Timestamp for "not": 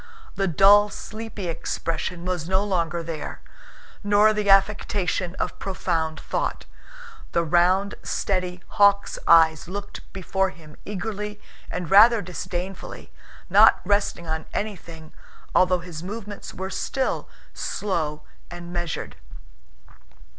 13.47-13.79